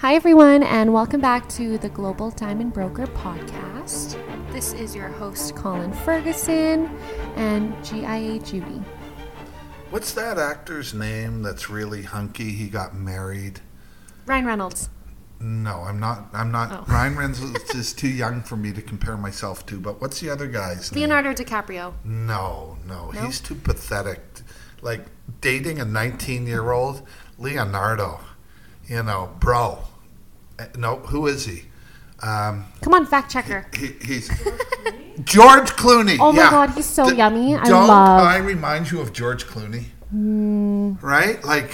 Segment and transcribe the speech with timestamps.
[0.00, 4.16] Hi, everyone, and welcome back to the Global Diamond Broker podcast.
[4.52, 6.86] This is your host, Colin Ferguson,
[7.36, 8.82] and GIA Judy.
[9.90, 12.52] What's that actor's name that's really hunky?
[12.52, 13.60] He got married.
[14.26, 14.88] Ryan Reynolds.
[15.38, 16.28] No, I'm not.
[16.32, 16.70] I'm not.
[16.72, 16.84] Oh.
[16.92, 19.78] Ryan Reynolds is too young for me to compare myself to.
[19.80, 21.00] But what's the other guy's name?
[21.02, 21.94] Leonardo DiCaprio.
[22.04, 23.20] No, no, No?
[23.22, 24.20] he's too pathetic.
[24.82, 25.06] Like
[25.42, 27.06] dating a 19 year old
[27.38, 28.20] Leonardo.
[28.86, 29.78] You know, bro.
[30.76, 31.64] No, who is he?
[32.22, 33.66] Um, Come on, fact checker.
[33.76, 34.28] he he's
[35.24, 36.16] George Clooney.
[36.20, 36.50] Oh my yeah.
[36.50, 37.54] God, he's so D- yummy.
[37.56, 38.20] I Don't love-.
[38.22, 39.84] I remind you of George Clooney?
[41.02, 41.42] Right?
[41.44, 41.70] Like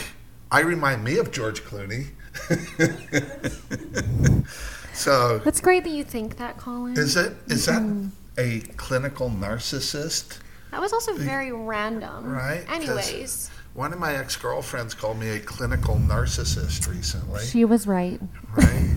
[0.52, 2.08] I remind me of George Clooney.
[4.92, 6.96] so That's great that you think that, Colin.
[6.96, 8.08] is it is that Mm-hmm.
[8.38, 10.38] a clinical narcissist?
[10.70, 12.26] that was also very random.
[12.30, 12.64] Right.
[12.70, 17.44] Anyways, One of my ex girlfriends called me a clinical narcissist recently.
[17.44, 18.18] she was right.
[18.56, 18.88] right?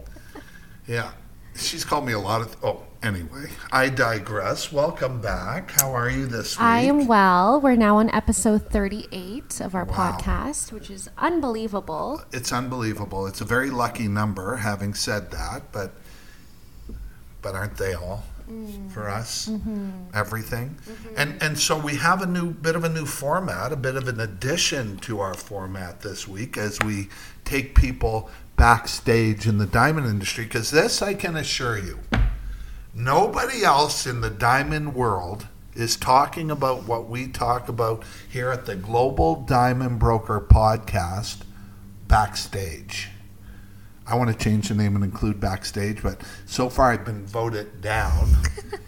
[0.86, 1.10] yeah.
[1.54, 2.56] She's called me a lot of.
[2.64, 4.72] Oh, anyway, I digress.
[4.72, 5.72] Welcome back.
[5.72, 6.62] How are you this week?
[6.64, 7.60] I am well.
[7.60, 10.16] We're now on episode 38 of our Wow.
[10.16, 12.22] podcast, which is unbelievable.
[12.32, 13.26] It's unbelievable.
[13.26, 15.92] It's a very lucky number, having said that, but
[17.42, 18.24] but aren't they all
[18.90, 19.48] for us?
[19.48, 19.90] Mm-hmm.
[20.14, 21.14] Everything, mm-hmm.
[21.16, 24.08] and and so we have a new bit of a new format, a bit of
[24.08, 27.08] an addition to our format this week as we
[27.44, 30.44] take people backstage in the diamond industry.
[30.44, 32.00] Because this, I can assure you,
[32.94, 38.66] nobody else in the diamond world is talking about what we talk about here at
[38.66, 41.42] the Global Diamond Broker Podcast
[42.08, 43.10] backstage.
[44.08, 47.80] I want to change the name and include backstage, but so far I've been voted
[47.80, 48.28] down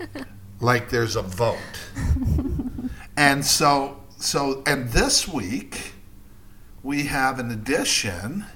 [0.60, 1.58] like there's a vote.
[3.16, 5.92] and so so and this week
[6.82, 8.46] we have an addition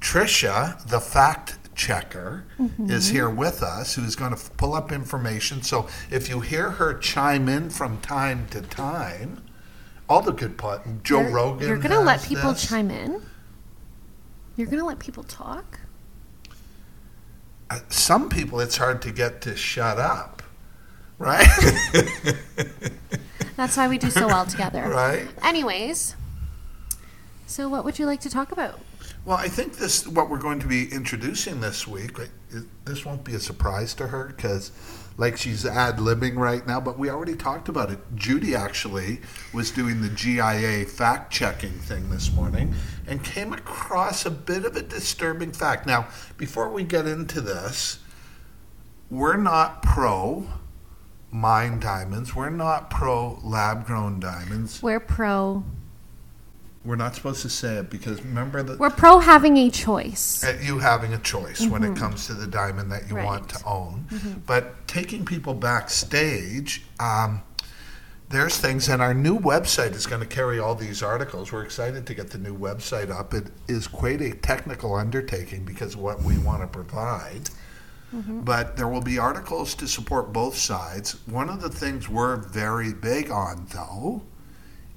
[0.00, 2.90] Trisha, the fact checker, mm-hmm.
[2.90, 5.62] is here with us, who's going to pull up information.
[5.62, 9.42] So if you hear her chime in from time to time,
[10.08, 11.68] all the good part, Joe You're- Rogan.
[11.68, 12.68] You're going to let people this.
[12.68, 13.22] chime in?
[14.56, 15.80] You're going to let people talk?
[17.70, 20.42] Uh, Some people, it's hard to get to shut up,
[21.18, 21.46] right?
[23.56, 24.82] That's why we do so well together.
[24.88, 25.26] right.
[25.42, 26.16] Anyways,
[27.46, 28.78] so what would you like to talk about?
[29.24, 32.18] Well, I think this what we're going to be introducing this week.
[32.18, 32.30] it-
[32.84, 34.70] This won't be a surprise to her because,
[35.16, 36.80] like, she's ad libbing right now.
[36.80, 37.98] But we already talked about it.
[38.14, 39.20] Judy actually
[39.54, 42.74] was doing the GIA fact checking thing this morning
[43.06, 45.86] and came across a bit of a disturbing fact.
[45.86, 46.06] Now,
[46.36, 47.98] before we get into this,
[49.10, 50.46] we're not pro
[51.30, 52.34] mine diamonds.
[52.36, 54.82] We're not pro lab grown diamonds.
[54.82, 55.64] We're pro.
[56.84, 58.78] We're not supposed to say it because remember that.
[58.78, 60.44] We're pro having a choice.
[60.44, 61.96] at you having a choice when it mm-hmm.
[61.96, 64.06] comes to the diamond that you want to own.
[64.10, 64.40] Mm-hmm.
[64.46, 67.42] But taking people backstage, um,
[68.28, 71.52] there's things, and our new website is going to carry all these articles.
[71.52, 73.32] We're excited to get the new website up.
[73.32, 77.48] It is quite a technical undertaking because of what we want to provide.
[78.14, 78.40] Mm-hmm.
[78.40, 81.16] But there will be articles to support both sides.
[81.26, 84.22] One of the things we're very big on, though,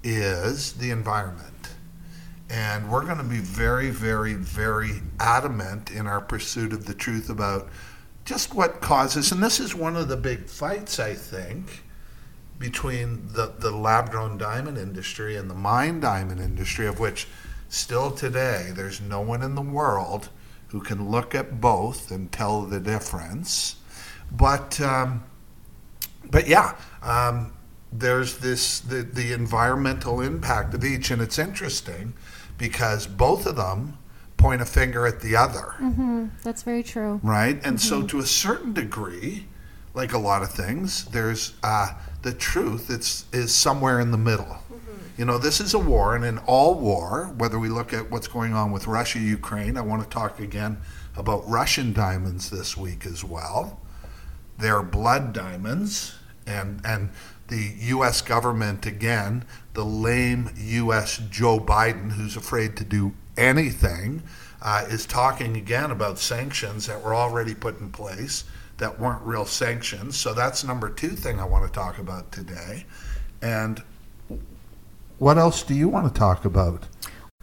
[0.03, 1.56] is the environment.
[2.49, 7.29] And we're going to be very, very, very adamant in our pursuit of the truth
[7.29, 7.69] about
[8.23, 11.83] just what causes, and this is one of the big fights, I think,
[12.59, 17.27] between the, the lab grown diamond industry and the mine diamond industry, of which
[17.69, 20.29] still today there's no one in the world
[20.69, 23.77] who can look at both and tell the difference.
[24.31, 25.23] But, um,
[26.29, 27.53] but yeah, um,
[27.91, 32.13] there's this the, the environmental impact of each, and it's interesting
[32.57, 33.97] because both of them
[34.37, 37.19] point a finger at the other, hmm That's very true.
[37.23, 37.59] right?
[37.63, 39.47] And so, to a certain degree,
[39.93, 42.89] like a lot of things, there's uh, the truth.
[42.89, 44.57] It's is somewhere in the middle.
[45.17, 48.27] You know, this is a war, and in all war, whether we look at what's
[48.27, 50.77] going on with Russia, Ukraine, I want to talk again
[51.15, 53.79] about Russian diamonds this week as well.
[54.59, 56.13] They're blood diamonds,
[56.45, 57.09] and and
[57.47, 58.21] the U.S.
[58.21, 59.45] government again,
[59.77, 61.21] the lame U.S.
[61.29, 64.23] Joe Biden, who's afraid to do anything,
[64.59, 68.43] uh, is talking again about sanctions that were already put in place
[68.77, 70.17] that weren't real sanctions.
[70.17, 72.87] So that's number two thing I want to talk about today.
[73.39, 73.83] And
[75.19, 76.87] what else do you want to talk about?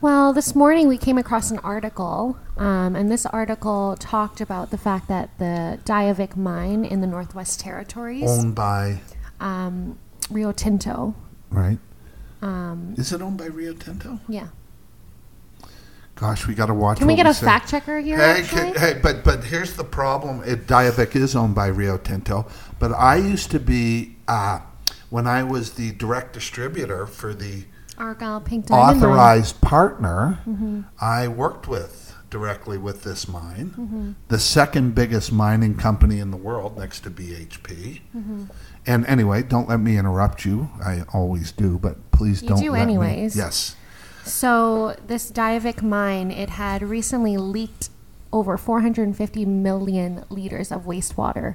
[0.00, 4.78] Well, this morning we came across an article, um, and this article talked about the
[4.78, 8.98] fact that the Diavik mine in the Northwest Territories, Owned by
[9.38, 10.00] um,
[10.30, 11.14] Rio Tinto,
[11.50, 11.78] right?
[12.48, 14.20] Um, Is it owned by Rio Tinto?
[14.28, 14.48] yeah,
[16.16, 16.98] Gosh, we got to watch.
[16.98, 17.44] Can we get a say.
[17.44, 18.18] fact checker here?
[18.18, 20.42] Hey, can- hey, but but here's the problem.
[20.44, 22.46] It, Diavik is owned by Rio Tinto,
[22.78, 24.60] but I used to be uh,
[25.10, 27.64] when I was the direct distributor for the
[27.98, 29.00] Argyle Pink Diamond.
[29.00, 29.10] Mine.
[29.10, 30.38] authorized partner.
[30.46, 30.82] Mm-hmm.
[31.00, 34.12] I worked with directly with this mine, Mm-hmm.
[34.28, 38.00] the second biggest mining company in the world, next to BHP.
[38.16, 38.44] Mm-hmm.
[38.86, 40.70] And anyway, don't let me interrupt you.
[40.84, 42.60] I always do, but please You don't.
[42.60, 43.36] do let me- anyways.
[43.36, 43.76] Yes.
[44.24, 47.90] So this Diavik mine, it had recently leaked
[48.32, 51.54] over 450 million liters of wastewater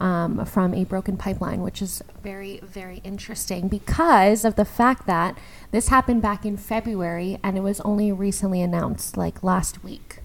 [0.00, 5.38] um, from a broken pipeline, which is very, very interesting because of the fact that
[5.70, 10.21] this happened back in February and it was only recently announced, like last week.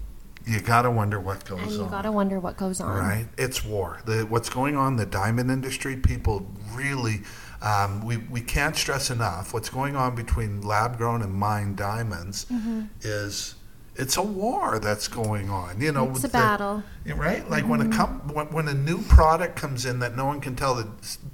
[0.48, 1.90] You gotta wonder what goes And you on.
[1.90, 2.96] gotta wonder what goes on.
[2.96, 4.00] Right, it's war.
[4.06, 5.94] The, what's going on in the diamond industry?
[5.96, 7.20] People really,
[7.60, 9.52] um, we we can't stress enough.
[9.52, 12.82] What's going on between lab grown and mined diamonds Mm-hmm.
[13.02, 13.56] is
[13.94, 15.80] it's a war that's going on.
[15.82, 16.82] You know, It's a the- battle.
[17.16, 17.48] right?
[17.50, 20.56] Like when a com- when, when a new product comes in that no one can
[20.56, 20.88] tell the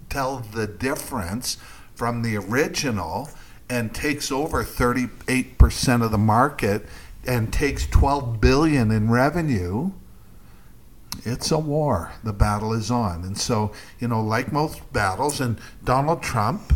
[0.08, 1.56] tell the difference
[1.94, 3.28] from the original
[3.70, 6.86] and takes over 38% of the market
[7.26, 9.90] and takes 12 billion in revenue
[11.24, 12.12] it's a war.
[12.22, 13.24] The battle is on.
[13.24, 16.72] And so you know like most battles and Donald Trump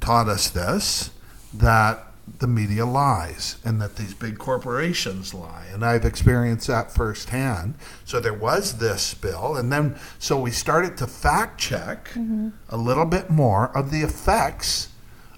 [0.00, 1.10] taught us this
[1.54, 2.06] that
[2.38, 5.66] the media lies and that these big corporations lie.
[5.72, 7.74] And I've experienced that firsthand.
[8.04, 9.56] So there was this bill.
[9.56, 12.50] And then so we started to fact check mm-hmm.
[12.68, 14.88] a little bit more of the effects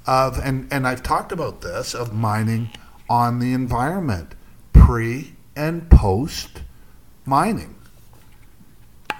[0.06, 2.71] of and and I've talked about this of mining
[3.09, 4.35] on the environment
[4.84, 6.60] pre and post
[7.25, 7.75] mining.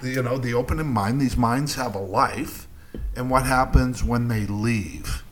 [0.03, 2.67] You know the open and mine these mines have a life
[3.15, 5.23] and what happens when they leave?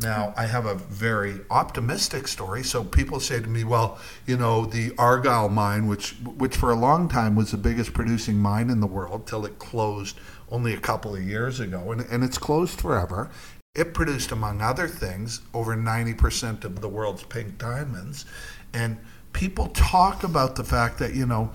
[0.00, 2.64] Now i have a very optimistic story.
[2.64, 6.82] So people say to me well you know the argyle mine which which for a
[6.88, 10.18] long time was the biggest producing mine in the world till it closed
[10.50, 13.30] only a couple of years ago and, and it's closed forever.
[13.76, 18.24] It produced among other things over 90% of the world's pink diamonds.
[18.72, 18.98] And
[19.32, 21.50] people talk about the fact that you know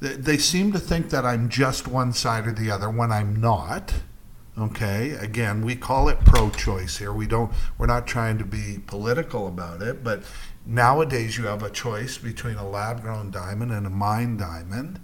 [0.00, 3.94] they- seem to think that I'm just one side or the other when I'm not.
[4.58, 7.12] Okay, again, we call it pro-choice here.
[7.12, 7.52] We don't.
[7.76, 10.22] We're not trying to be political about it, but
[10.64, 14.98] nowadays you have a choice between a lab-grown diamond and a mine diamond,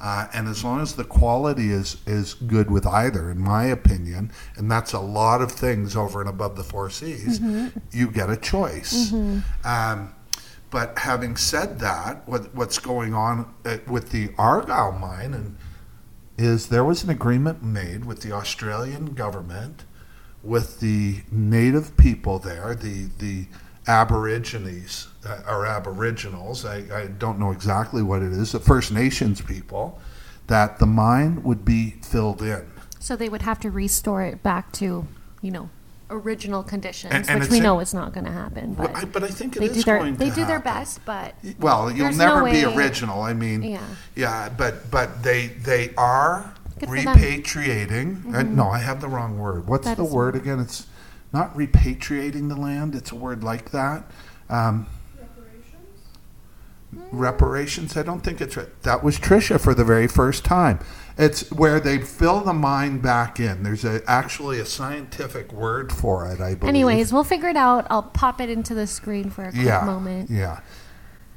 [0.00, 4.30] uh, and as long as the quality is is good with either, in my opinion,
[4.56, 7.40] and that's a lot of things over and above the four C's,
[7.90, 9.12] you get a choice.
[9.64, 10.14] Um,
[10.72, 15.56] but having said that, what, what's going on uh, with the Argyle mine and
[16.38, 19.84] is there was an agreement made with the Australian government,
[20.42, 23.46] with the native people there, the the
[23.86, 26.64] Aborigines uh, or Aboriginals.
[26.64, 28.52] I, I don't know exactly what it is.
[28.52, 30.00] The First Nations people,
[30.46, 32.66] that the mine would be filled in.
[32.98, 35.06] So they would have to restore it back to,
[35.42, 35.68] you know,
[36.12, 38.74] original conditions, And- and which we in- know is not going to happen.
[38.74, 40.44] But Well, I, but I think it they is do their going they to do
[40.44, 43.22] their best, but Well, you'll never no be way- original.
[43.22, 43.80] I mean, Yeah.
[44.14, 47.04] yeah, but but they they are Good for them.
[47.16, 47.22] Mm-hmm.
[47.24, 48.34] repatriating.
[48.34, 49.66] Uh, no, I have the wrong word.
[49.66, 50.60] What's That the is word again?
[50.60, 50.86] It's
[51.32, 52.94] not repatriating the land.
[52.94, 54.04] It's a word like that.
[54.50, 54.86] Um,
[55.18, 57.08] reparations.
[57.12, 58.82] Reparations, I don't think it's right.
[58.82, 60.78] That was Trisha for the very first time.
[61.18, 63.62] It's where they fill the mine back in.
[63.62, 66.40] There's a, actually a scientific word for it.
[66.40, 66.64] I believe.
[66.64, 67.86] anyways, we'll figure it out.
[67.90, 70.30] I'll pop it into the screen for a quick yeah, moment.
[70.30, 70.60] Yeah.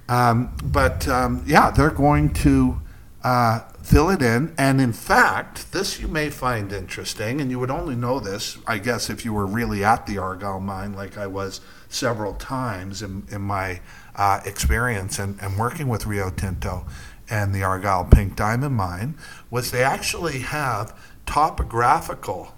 [0.07, 2.81] Um, but um, yeah, they're going to
[3.23, 4.53] uh, fill it in.
[4.57, 8.77] And in fact, this you may find interesting, and you would only know this, I
[8.77, 13.25] guess, if you were really at the Argyle mine, like I was several times in,
[13.31, 13.81] in my
[14.15, 16.85] uh, experience and, and working with Rio Tinto
[17.29, 19.17] and the Argyle Pink Diamond Mine,
[19.49, 22.53] was they actually have topographical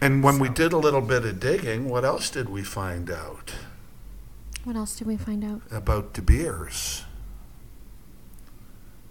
[0.00, 3.54] and when we did a little bit of digging, what else did we find out?
[4.64, 5.62] What else did we find out?
[5.70, 7.04] about De Beers.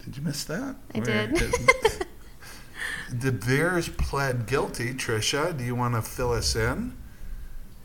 [0.03, 0.75] Did you miss that?
[0.93, 1.53] I Where- did.
[3.19, 4.93] De Beers pled guilty.
[4.93, 6.95] Trisha, do you want to fill us in?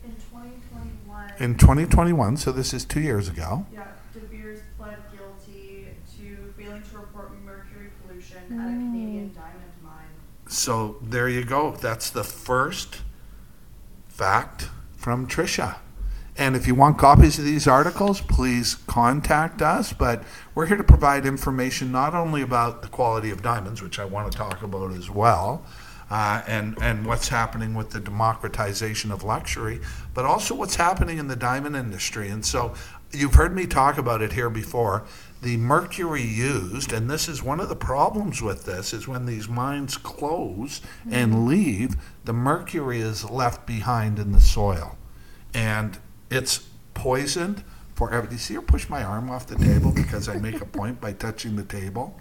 [0.03, 3.65] In 2021, In 2021, so this is two years ago.
[3.73, 3.85] yeah,
[8.51, 9.35] at a Canadian mm.
[9.35, 10.05] diamond mine.
[10.47, 11.71] So there you go.
[11.71, 13.01] That's the first
[14.07, 15.77] fact from Trisha.
[16.35, 19.93] And if you want copies of these articles, please contact us.
[19.93, 20.23] But
[20.55, 24.31] we're here to provide information not only about the quality of diamonds, which I want
[24.31, 25.63] to talk about as well,
[26.09, 29.79] uh, and, and what's happening with the democratization of luxury,
[30.13, 32.29] but also what's happening in the diamond industry.
[32.29, 32.73] And so
[33.11, 35.03] you've heard me talk about it here before.
[35.41, 39.49] The mercury used, and this is one of the problems with this, is when these
[39.49, 40.79] mines close
[41.09, 44.97] and leave, the mercury is left behind in the soil.
[45.53, 45.97] And
[46.29, 46.59] it's
[46.93, 47.63] poisoned
[47.95, 48.27] forever.
[48.27, 51.01] Do you see her push my arm off the table because I make a point
[51.01, 52.19] by touching the table?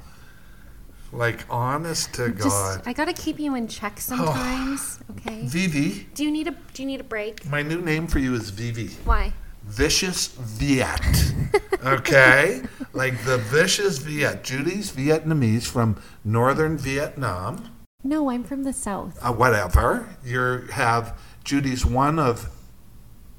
[1.13, 2.83] Like, honest to Just God.
[2.87, 4.99] I gotta keep you in check sometimes.
[5.11, 5.43] Okay.
[5.45, 7.45] Vivi, Do you need a Do you need a break?
[7.47, 8.89] my new name for you is Vivi.
[9.05, 9.33] Why?
[9.65, 11.01] Vicious Viet.
[11.85, 12.63] Okay?
[12.93, 14.45] like the Vicious Viet.
[14.45, 17.75] Judy's Vietnamese from northern Vietnam.
[18.05, 19.19] No, I'm from the south.
[19.21, 20.09] Uh, whatever.
[20.25, 22.49] You have Judy's one of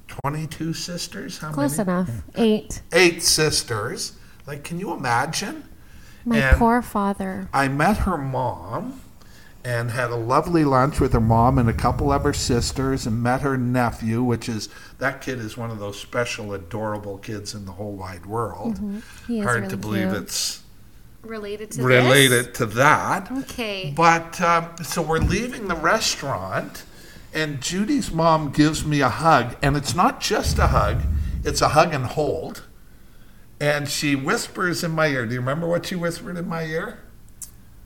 [0.09, 1.37] 22 sisters.
[1.37, 1.55] How many?
[1.55, 1.89] Close many?
[1.89, 2.09] enough.
[2.35, 2.81] Eight.
[2.91, 4.13] Eight sisters.
[4.45, 5.63] Like, can you imagine?
[6.25, 7.49] My And- poor father.
[7.53, 9.01] I met her mom
[9.65, 13.23] and had a lovely lunch with her mom and a couple of her sisters and
[13.23, 14.67] met her nephew, which is
[14.99, 18.79] that kid is one of those special, adorable kids in the whole wide world.
[19.27, 20.23] He is Hard really to believe cute.
[20.23, 20.61] it's
[21.23, 23.31] related to related to that.
[23.31, 23.93] Okay.
[23.95, 26.83] But um, so we're leaving the restaurant,
[27.33, 31.03] and Judy's mom gives me a hug, and it's not just a hug;
[31.45, 32.63] it's a hug and hold.
[33.63, 35.25] And she whispers in my ear.
[35.25, 36.99] Do you remember what she whispered in my ear?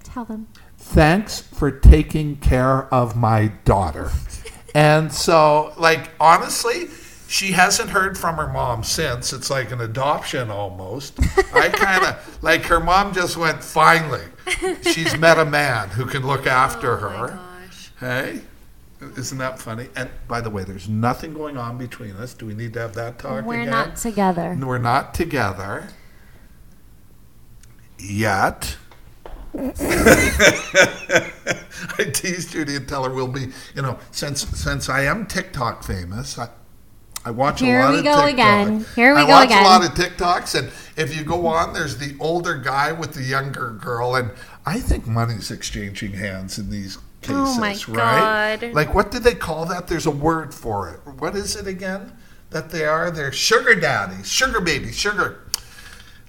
[0.04, 0.48] Tell them.
[0.80, 4.10] Thanks for taking care of my daughter.
[4.74, 6.88] and so, like, honestly,
[7.28, 9.34] she hasn't heard from her mom since.
[9.34, 11.20] It's like an adoption almost.
[11.54, 14.24] I kind of, like, her mom just went, finally,
[14.82, 17.28] she's met a man who can look oh after Oh her.
[17.28, 17.92] gosh.
[18.00, 18.42] Hey?
[19.00, 19.90] Isn't that funny?
[19.96, 22.34] And by the way, there's nothing going on between us.
[22.34, 23.70] Do we need to have that talk We're again?
[23.70, 24.58] not together.
[24.60, 25.90] We're not together
[28.00, 28.78] yet.
[29.58, 29.72] I
[32.14, 36.38] teased Judy and tell her we'll be, you know, since since I am TikTok famous,
[36.38, 36.50] I,
[37.26, 38.16] I watch Here a lot of TikTok.
[38.16, 38.86] Here we go again.
[38.96, 39.64] Here we I go watch again.
[39.64, 43.24] a lot of TikToks, and if you go on, there's the older guy with the
[43.24, 44.32] younger girl, and
[44.66, 48.60] I think money's exchanging hands in these cases, Oh my right?
[48.62, 48.74] God.
[48.74, 49.88] Like, what do they call that?
[49.88, 51.00] There's a word for it.
[51.20, 52.14] What is it again?
[52.52, 53.12] That they are?
[53.12, 55.44] They're sugar daddies, sugar babies, sugar.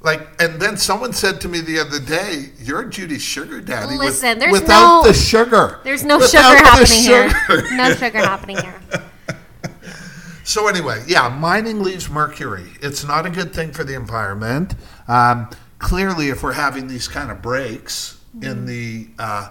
[0.01, 4.07] Like, and then someone said to me the other day, "You're Judy's sugar daddy with-
[4.07, 5.81] Listen, there's without no- the sugar.
[5.85, 7.33] There's no sugar happening here.
[7.77, 8.81] No sugar happening here.
[10.45, 12.65] So anyway, yeah, mining leaves mercury.
[12.81, 14.75] It's not a good thing for the environment.
[15.07, 19.49] Um, clearly, if we're having these kind of breaks in the, uh,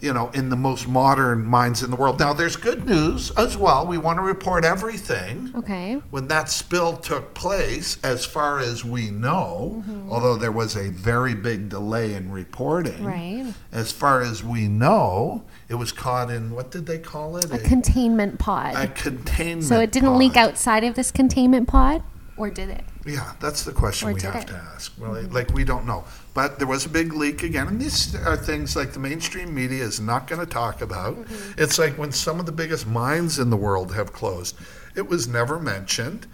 [0.00, 2.18] you know, in the most modern mines in the world.
[2.18, 3.86] Now, there's good news as well.
[3.86, 5.52] We want to report everything.
[5.54, 6.00] Okay.
[6.10, 10.10] When that spill took place, as far as we know, mm-hmm.
[10.10, 13.52] although there was a very big delay in reporting, Right.
[13.72, 17.52] as far as we know, it was caught in what did they call it?
[17.52, 18.74] A containment pod.
[18.76, 19.64] a containment.
[19.64, 22.02] so it didn't leak outside of this containment pod,
[22.36, 22.84] or did it?
[23.06, 24.48] Yeah, that's the question Or we have it?
[24.48, 24.92] to ask.
[24.98, 25.32] Well, mm-hmm.
[25.32, 28.76] like we don't know, but there was a big leak again, and these are things
[28.76, 31.16] like the mainstream media is not going to talk about.
[31.16, 31.62] Mm-hmm.
[31.62, 34.56] It's like when some of the biggest mines in the world have closed,
[34.94, 36.26] it was never mentioned.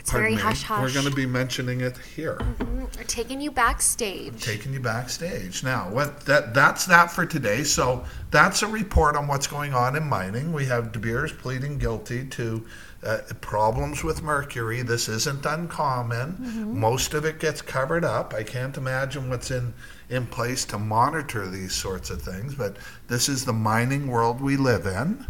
[0.00, 0.42] It's Pardon very me.
[0.42, 0.82] hush hush.
[0.82, 2.40] We're going to be mentioning it here.
[2.58, 4.42] We're taking you backstage.
[4.42, 5.62] taking you backstage.
[5.62, 7.62] Now, what that that's that for today.
[7.62, 10.52] So that's a report on what's going on in mining.
[10.52, 12.66] We have De Beers pleading guilty to
[13.04, 14.82] uh, problems with mercury.
[14.82, 16.78] This isn't uncommon.
[16.78, 18.32] Most of it gets covered up.
[18.34, 19.74] I can't imagine what's in
[20.08, 22.54] in place to monitor these sorts of things.
[22.54, 22.76] But
[23.08, 25.26] this is the mining world we live in.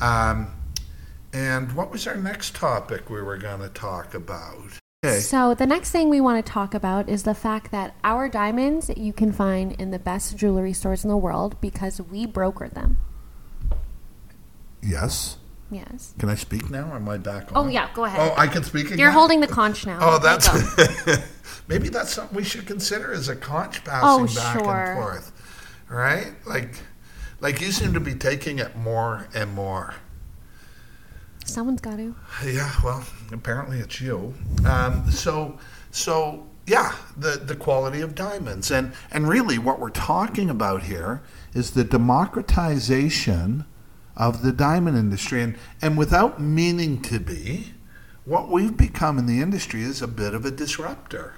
[0.00, 0.48] Um,
[1.32, 4.80] and what was our next topic we were going to talk about?
[5.04, 5.20] Okay.
[5.20, 8.90] So, the next thing we want to talk about is the fact that our diamonds
[8.96, 12.96] you can find in the best jewelry stores in the world because we brokered them.
[14.82, 15.36] Yes.
[15.74, 16.14] Yes.
[16.20, 16.92] Can I speak now?
[16.92, 17.66] Or am I back on?
[17.66, 18.20] Oh, yeah, go ahead.
[18.20, 18.98] Oh, I can speak again.
[18.98, 19.98] You're holding the conch now.
[20.00, 20.48] Oh, that's
[21.68, 24.72] maybe that's something we should consider as a conch passing Oh, back sure.
[24.84, 25.32] and forth,
[25.88, 26.32] right?
[26.46, 26.76] Like,
[27.40, 29.94] like you seem to be taking it more and more.
[31.44, 32.14] Someone's got to.
[32.46, 34.32] Yeah, well, apparently it's you.
[34.64, 35.58] Um, so,
[35.90, 41.20] so yeah, the the quality of diamonds, and and really, what we're talking about here
[41.52, 43.64] is the democratization
[44.16, 47.72] of the diamond industry, and and without meaning to be,
[48.24, 51.34] what we've become in the industry is a bit of a disruptor.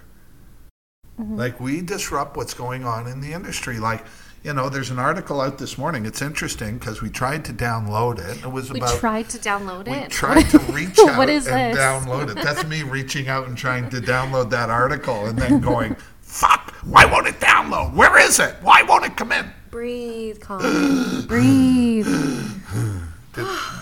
[1.19, 1.37] Mm-hmm.
[1.37, 3.79] Like we disrupt what's going on in the industry.
[3.79, 4.05] Like,
[4.45, 6.05] you know, there's an article out this morning.
[6.05, 8.45] It's interesting because we tried to download it.
[8.45, 10.11] It was We about tried to download we it.
[10.11, 11.83] tried to reach out What is and this?
[11.83, 12.43] download it.
[12.45, 17.07] That's me reaching out and trying to download that article and then going, fuck, why
[17.07, 17.95] won't it download?
[17.95, 18.55] Where is it?
[18.61, 19.51] Why won't it come in?
[19.71, 21.25] Breathe, calm.
[21.27, 22.07] Breathe.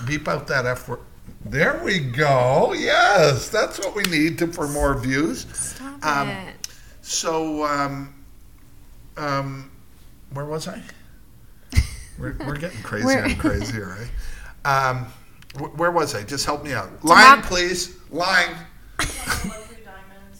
[0.04, 1.00] Did, beep out that F word.
[1.44, 2.72] There we go.
[2.76, 5.46] Yes, that's what we need to, for more views.
[5.52, 6.54] Stop Um, it.
[7.02, 8.14] So, um,
[9.16, 9.70] um,
[10.32, 10.80] where was I?
[12.18, 13.96] We're, we're getting crazier and crazier,
[14.64, 14.88] right?
[14.88, 15.06] Um,
[15.58, 16.22] wh- where was I?
[16.22, 17.04] Just help me out.
[17.04, 17.96] Line, Democ- please.
[18.10, 18.54] Line.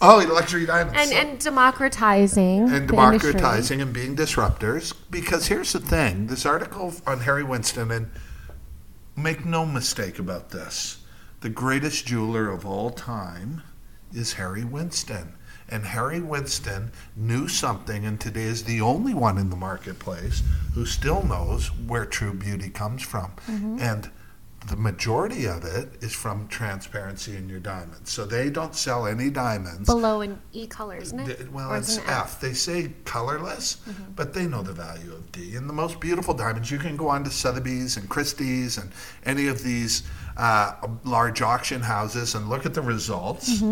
[0.01, 0.99] Oh, luxury diamonds.
[0.99, 2.63] And, So- and democratizing.
[2.63, 3.33] and the industry.
[3.33, 4.93] democratizing and being disruptors.
[5.11, 8.11] Because here's the thing: this article on Harry Winston, and
[9.17, 10.99] make no mistake about this,
[11.41, 13.63] the greatest jeweler of all time
[14.13, 15.35] is Harry Winston.
[15.69, 20.43] And Harry Winston knew something, and today is the only one in the marketplace
[20.75, 23.33] who still knows where true beauty comes from.
[23.49, 23.79] Mm-hmm.
[23.81, 24.11] And
[24.69, 28.11] the majority of it is from transparency in your diamonds.
[28.11, 31.53] So they don't sell any diamonds Below an E color, isn't it?
[31.53, 32.41] well, Or it's it F.
[32.41, 34.13] They say colorless, Mm-hmm.
[34.17, 35.57] but they know the value of D.
[35.57, 38.91] And the most beautiful diamonds, you can go on to Sotheby's and Christie's and
[39.27, 40.03] any of these
[40.37, 40.73] uh,
[41.05, 43.63] large auction houses and look at the results.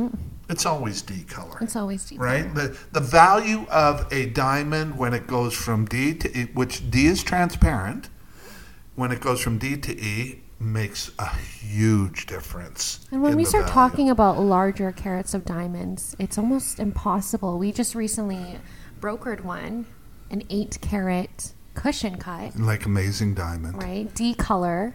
[0.50, 1.52] It's always D color.
[1.54, 1.64] Mm-hmm.
[1.64, 2.20] It's always deep.
[2.20, 6.90] Right, the the value of a diamond when it goes from D to E, which
[6.90, 8.10] D is transparent,
[8.94, 13.06] when it goes from D to E, makes a huge difference.
[13.10, 13.74] And when we start value.
[13.74, 17.58] talking about larger carats of diamonds, it's almost impossible.
[17.58, 18.58] We just recently
[19.00, 19.86] brokered one,
[20.30, 24.14] an eight carat cushion cut, like amazing diamond, right?
[24.14, 24.94] D color.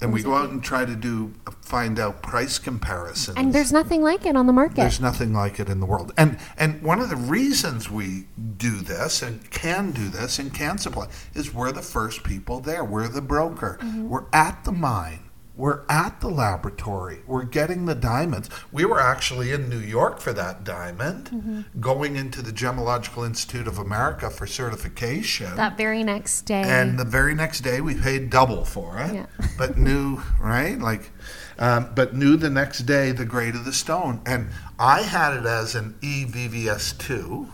[0.00, 1.32] And we go out and try to do
[1.62, 3.36] find out price comparisons.
[3.36, 4.76] And there's nothing like it on the market.
[4.76, 6.12] There's nothing like it in the world.
[6.16, 10.78] And and one of the reasons we do this and can do this and can
[10.78, 12.84] supply is we're the first people there.
[12.84, 13.78] We're the broker.
[13.80, 14.08] Mm-hmm.
[14.08, 15.25] We're at the mine.
[15.56, 17.20] We're at the laboratory.
[17.26, 18.50] We're getting the diamonds.
[18.70, 21.80] We were actually in New York for that diamond, Mm-hmm.
[21.80, 25.56] going into the Gemological Institute of America for certification.
[25.56, 26.62] that very next day.
[26.62, 29.14] And the very next day, we paid double for it.
[29.14, 29.26] Yeah.
[29.58, 30.78] But knew, right?
[30.78, 31.10] Like,
[31.58, 34.20] um, but knew the next day the grade of the stone.
[34.26, 37.50] And I had it as an E EVVS2,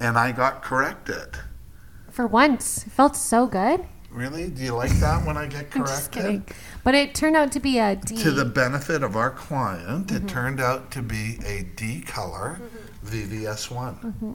[0.00, 1.38] and I got corrected.
[2.10, 3.86] for once, it felt so good.
[4.16, 4.48] Really?
[4.48, 5.86] Do you like that when I get corrected?
[5.86, 6.44] just kidding.
[6.82, 8.16] But it turned out to be a D.
[8.16, 10.16] To the benefit of our client, Mm-hmm.
[10.16, 12.58] it turned out to be a D color
[13.04, 14.00] VVS1.
[14.02, 14.32] Mm-hmm.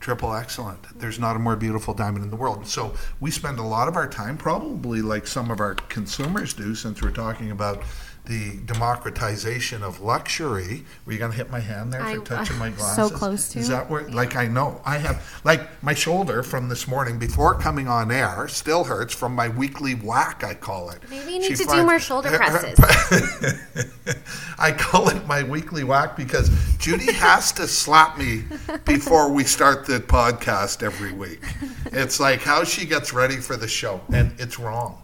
[0.00, 0.98] Triple excellent.
[0.98, 2.66] There's not a more beautiful diamond in the world.
[2.66, 6.74] So we spend a lot of our time, probably like some of our consumers do,
[6.74, 7.82] since we're talking about
[8.30, 10.84] the democratization of luxury.
[11.04, 12.94] Were you going to hit my hand there for I- touching my glasses?
[13.10, 13.58] so close to.
[13.58, 14.80] Is that where, like, I know.
[14.84, 19.34] I have, like, my shoulder from this morning before coming on air still hurts from
[19.34, 21.00] my weekly whack, I call it.
[21.10, 22.78] Maybe you need She to do more shoulder presses.
[24.60, 28.44] I call it my weekly whack because Judy has to slap me
[28.84, 31.42] before we start the podcast every week.
[31.86, 35.02] It's like how she gets ready for the show, and it's wrong.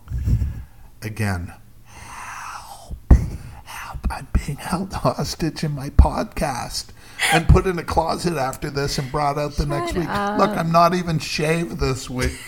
[1.02, 1.52] Again.
[4.10, 6.86] I'm being held hostage in my podcast.
[7.32, 10.06] And put in a closet after this and brought out the next week.
[10.06, 12.38] Look, I'm not even shaved this week.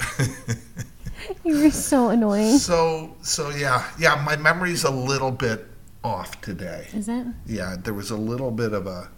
[1.44, 2.58] you were so annoying.
[2.58, 5.66] So so yeah, yeah, my memory's a little bit
[6.04, 6.88] off today.
[6.92, 7.26] Is it?
[7.46, 9.08] Yeah, there was a little bit of a,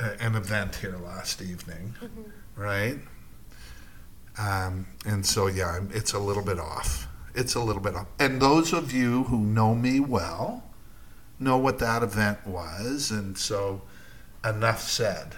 [0.00, 1.94] a an event here last evening,
[2.54, 2.98] right?
[4.38, 7.08] Um, and so yeah, it's a little bit off.
[7.36, 8.06] It's a little bit off.
[8.18, 10.64] And those of you who know me well
[11.38, 13.82] know what that event was, and so
[14.44, 15.34] enough said.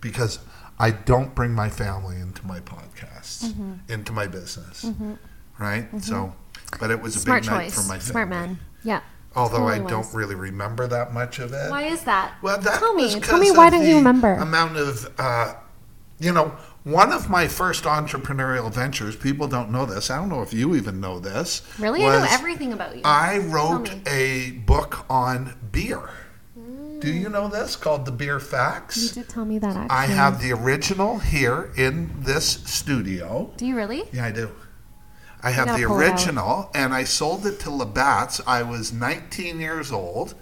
[0.00, 0.40] Because
[0.78, 3.72] I don't bring my family into my podcasts, Mm-hmm.
[3.92, 4.86] into my business,
[5.58, 5.86] right?
[6.02, 6.34] So,
[6.80, 7.74] but it was a Smart big night choice.
[7.74, 8.36] for my family.
[8.46, 8.58] Smart.
[8.82, 9.00] Yeah.
[9.36, 10.14] Although I don't was.
[10.14, 11.70] really remember that much of it.
[11.70, 12.34] Why is that?
[12.42, 13.20] Well, that tell me.
[13.20, 14.32] Tell me why don't you the remember?
[14.34, 15.54] Amount of, uh,
[16.18, 16.52] you know,
[16.84, 19.14] one of my first entrepreneurial ventures.
[19.16, 20.10] People don't know this.
[20.10, 21.62] I don't know if you even know this.
[21.78, 22.04] really?
[22.04, 23.02] I know everything about you.
[23.04, 26.10] I wrote a book on beer.
[27.00, 27.32] Do you Mm.
[27.32, 28.96] know this called the Beer Facts.
[29.02, 29.90] you did tell me that actually.
[29.90, 33.50] I have the original here in this studio.
[33.56, 34.04] Do you really?
[34.12, 34.50] Yeah, I do.
[35.42, 36.12] I have the pull it out.
[36.12, 38.40] original, and I sold it to Labatt's.
[38.46, 40.34] I was 19 years old,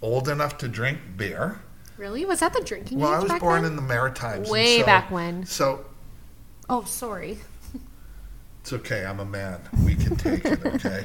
[0.00, 1.60] old enough to drink beer.
[1.98, 2.24] Really?
[2.24, 3.72] Was that the drinking Well, age I was back born then?
[3.72, 4.48] in the Maritimes.
[4.50, 5.46] Way so- back when.
[5.46, 5.84] So
[6.68, 7.38] Oh, sorry.
[8.60, 9.04] it's okay.
[9.06, 9.60] I'm a man.
[9.84, 10.60] We can take it.
[10.66, 11.04] Okay.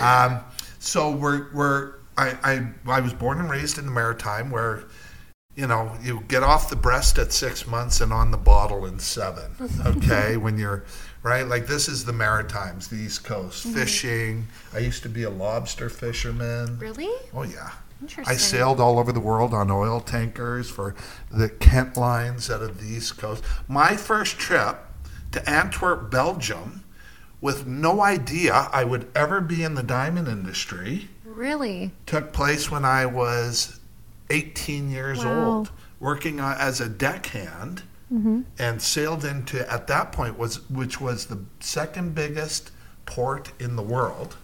[0.00, 0.40] Um,
[0.78, 4.84] so we're we're I, I I was born and raised in the Maritime, where
[5.54, 8.98] you know you get off the breast at six months and on the bottle in
[8.98, 9.50] seven.
[9.86, 10.84] Okay, when you're
[11.22, 13.74] right, like this is the Maritimes, the East Coast, Mm-hmm.
[13.76, 14.46] fishing.
[14.74, 16.78] I used to be a lobster fisherman.
[16.78, 17.10] Really?
[17.34, 17.70] Oh yeah.
[18.00, 18.34] Interesting.
[18.34, 20.94] I sailed all over the world on oil tankers for
[21.30, 23.42] the Kent lines out of the East Coast.
[23.68, 24.78] My first trip
[25.32, 26.84] to Antwerp, Belgium,
[27.40, 31.90] with no idea I would ever be in the diamond industry, Really?
[32.06, 33.80] took place when I was
[34.30, 35.44] 18 years Wow.
[35.44, 37.82] old, working as a deckhand,
[38.12, 38.42] Mm-hmm.
[38.56, 42.70] and sailed into at that point was which was the second biggest
[43.04, 44.36] port in the world,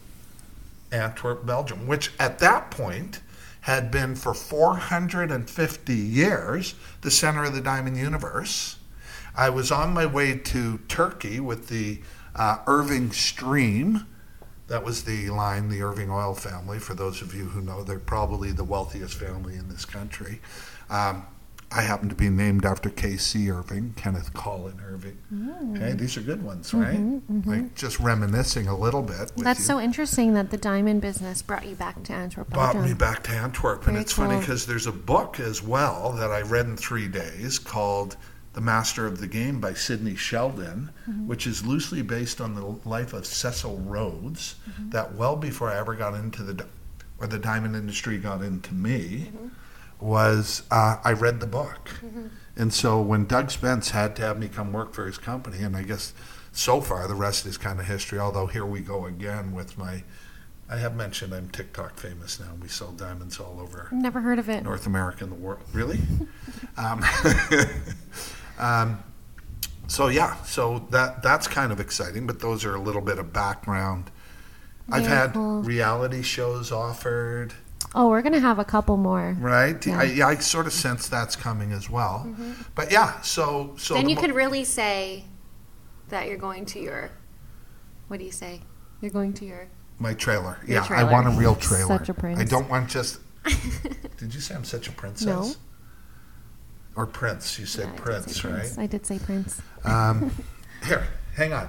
[0.91, 3.21] Antwerp, Belgium, which at that point
[3.63, 8.77] had been for 450 years the center of the diamond universe.
[9.35, 12.01] I was on my way to Turkey with the
[12.35, 14.07] uh, Irving Stream.
[14.67, 16.79] That was the line, the Irving oil family.
[16.79, 20.41] For those of you who know, they're probably the wealthiest family in this country.
[20.91, 21.27] Um,
[21.75, 23.51] I happen to be named after K.C.
[23.51, 25.19] Irving, Kenneth Colin Irving.
[25.33, 25.77] Mm.
[25.77, 26.99] Okay, these are good ones, mm-hmm, right?
[26.99, 27.51] Mm-hmm.
[27.51, 29.33] Like just reminiscing a little bit.
[29.35, 32.77] With That's you so interesting that the diamond business brought you back to Antwerp, brought
[32.77, 33.87] me back to Antwerp.
[33.87, 37.09] And Very it's funny because there's a book as well that I read in three
[37.09, 38.17] days called
[38.53, 41.27] The Master of the Game by Sidney Sheldon, Mm-hmm.
[41.27, 44.91] which is loosely based on the life of Cecil Rhodes, mm-hmm.
[44.91, 46.65] that well before I ever got into the,
[47.19, 49.33] or the diamond industry got into me,
[50.03, 51.91] was uh, I read the book.
[52.57, 55.77] And so when Doug Spence had to have me come work for his company, and
[55.77, 56.13] I guess
[56.53, 60.05] so far the rest is kind of history, although here we go again with my.
[60.69, 62.47] I have mentioned I'm TikTok famous now.
[62.61, 64.65] We sell diamonds all over Never heard of it.
[64.65, 65.63] North America and the world.
[65.73, 66.01] Really?
[66.79, 67.05] um,
[68.59, 69.03] um,
[69.87, 72.27] so yeah, so that that's kind of exciting.
[72.27, 74.11] But those are a little bit of background.
[74.91, 75.63] I've had cool.
[75.63, 77.55] reality shows offered,
[77.95, 79.37] Oh, we're gonna have a couple more.
[79.39, 79.85] right?
[79.87, 79.99] Yeah.
[80.01, 82.27] I, yeah, I sort of sense that's coming as well.
[82.75, 85.25] But yeah, so so then the you mo- could really say
[86.09, 87.11] that you're going to your.
[88.09, 88.61] What do you say?
[89.01, 89.69] You're going to your.
[89.99, 90.59] my trailer.
[90.67, 91.99] Your yeah, I want a real trailer.
[91.99, 92.39] Such a prince.
[92.41, 93.21] I don't want just.
[94.19, 95.27] Did you say I'm such a princess?
[95.27, 95.53] No.
[96.95, 97.59] Or prince?
[97.59, 98.55] You Yeah, said I say prince, right?
[98.59, 98.79] Prince.
[98.79, 99.63] I did say Prince.
[99.85, 100.31] Um,
[100.87, 101.69] here, hang on.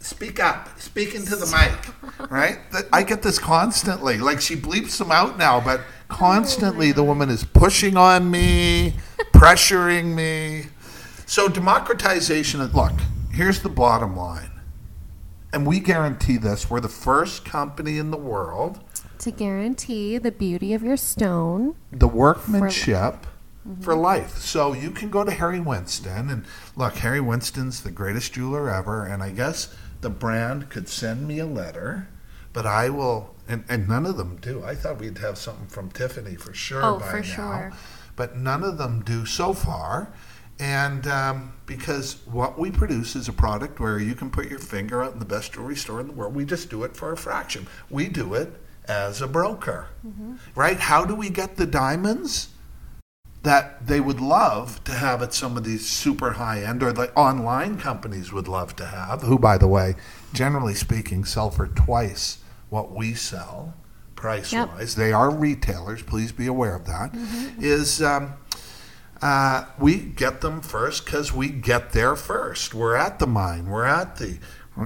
[0.00, 0.78] Speak up.
[0.78, 2.58] Speak into the mic, right?
[2.92, 4.18] I get this constantly.
[4.18, 8.94] Like she bleeps them out now, but constantly the woman is pushing on me,
[9.32, 10.66] pressuring me.
[11.26, 12.64] So democratization.
[12.64, 12.92] Look,
[13.32, 14.52] here's the bottom line,
[15.52, 18.80] and we guarantee this: we're the first company in the world.
[19.18, 21.74] To guarantee the beauty of your stone.
[21.90, 23.26] the workmanship
[23.68, 23.82] mm-hmm.
[23.82, 24.38] for life.
[24.38, 26.44] So you can go to Harry Winston and
[26.76, 31.38] look, Harry Winston's the greatest jeweler ever, and I guess the brand could send me
[31.38, 32.08] a letter,
[32.52, 33.34] but I will.
[33.48, 34.62] And, and none of them do.
[34.62, 37.72] I thought we'd have something from Tiffany for sure Oh, by for now, sure.
[38.14, 40.12] but none of them do so far.
[40.60, 45.02] And um, because what we produce is a product where you can put your finger
[45.02, 47.16] out in the best jewelry store in the world, we just do it for a
[47.16, 47.66] fraction.
[47.88, 48.52] We do it
[48.86, 49.86] as a broker,
[50.54, 50.78] right?
[50.78, 52.48] How do we get the diamonds
[53.42, 57.12] that they would love to have at some of these super high end or the
[57.14, 59.22] online companies would love to have?
[59.22, 59.94] Who, by the way,
[60.32, 63.74] generally speaking, sell for twice what we sell
[64.16, 64.96] price wise.
[64.96, 66.02] They are retailers.
[66.02, 67.10] Please be aware of that.
[67.60, 68.34] Is um,
[69.22, 72.74] uh, we get them first because we get there first.
[72.74, 73.66] We're at the mine.
[73.66, 74.38] We're at the,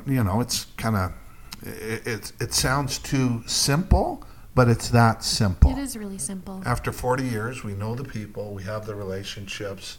[0.07, 1.13] you know, it's kind of,
[1.63, 5.71] It, it, it sounds too simple, but it's that simple.
[5.71, 6.63] It is really simple.
[6.65, 9.99] After 40 years, we know the people, we have the relationships.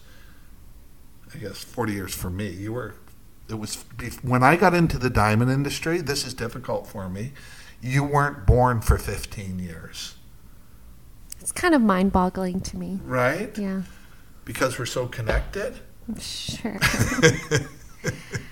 [1.34, 2.50] I guess 40 years for me.
[2.50, 2.94] You were,
[3.50, 3.84] it was,
[4.22, 7.34] when I got into the diamond industry, this is difficult for me.
[7.82, 10.16] You weren't born for 15 years,
[11.42, 13.00] It's kind of mind boggling to me.
[13.04, 13.58] right?
[13.58, 13.82] Yeah,
[14.46, 15.80] Because we're so connected.
[16.20, 16.80] sure.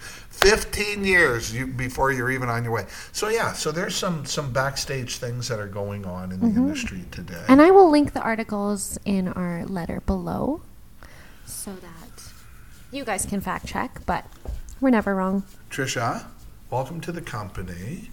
[0.42, 2.86] 15 years you, before you're even on your way.
[3.12, 6.58] So yeah, so there's some some backstage things that are going on in the mm-hmm.
[6.58, 7.44] industry today.
[7.48, 10.62] and I will link the articles in our letter below
[11.46, 12.24] so that
[12.92, 14.26] you guys can fact check, but
[14.80, 15.44] we're never wrong.
[15.70, 16.26] Trisha,
[16.72, 18.10] welcome to the company.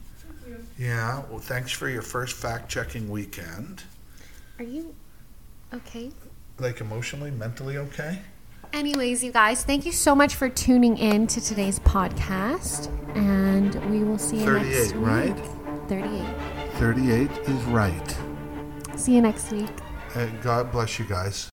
[0.78, 3.82] Yeah, well, thanks for your first fact checking weekend.
[4.58, 4.94] Are you
[5.74, 6.12] okay?
[6.58, 8.20] Like emotionally, mentally okay?
[8.72, 14.04] Anyways, you guys, thank you so much for tuning in to today's podcast, and we
[14.04, 15.04] will see you 38, next week.
[15.06, 15.36] right?
[15.88, 16.70] 38.
[16.74, 18.16] 38 is right.
[18.96, 19.70] See you next week.
[20.14, 21.46] And God bless you guys.